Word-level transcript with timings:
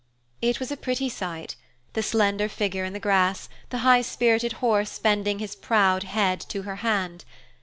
It 0.41 0.59
was 0.59 0.71
a 0.71 0.77
pretty 0.77 1.09
sight 1.09 1.55
the 1.93 2.01
slender 2.01 2.49
figure 2.49 2.83
in 2.83 2.93
the 2.93 2.99
grass, 2.99 3.49
the 3.69 3.77
high 3.85 4.01
spirited 4.01 4.53
horse 4.53 4.97
bending 4.97 5.37
his 5.37 5.55
proud 5.55 6.01
head 6.05 6.39
to 6.49 6.63
her 6.63 6.77
hand. 6.77 7.23